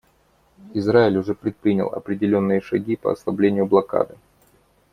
Израиль 0.73 1.19
уже 1.19 1.35
предпринял 1.35 1.89
определенные 1.93 2.59
шаги 2.59 2.95
по 2.95 3.11
ослаблению 3.11 3.67
блокады. 3.67 4.15